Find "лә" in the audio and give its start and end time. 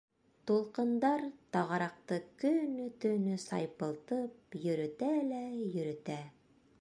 5.33-5.47